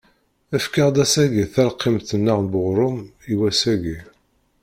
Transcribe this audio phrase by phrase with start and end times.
[0.57, 2.99] Efk-aɣ-d ass-agi talqimt-nneɣ n uɣrum
[3.31, 3.99] i wass-agi.